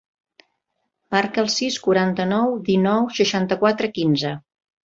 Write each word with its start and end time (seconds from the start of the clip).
Marca 1.15 1.43
el 1.43 1.51
sis, 1.57 1.77
quaranta-nou, 1.89 2.57
dinou, 2.73 3.07
seixanta-quatre, 3.21 3.95
quinze. 4.01 4.37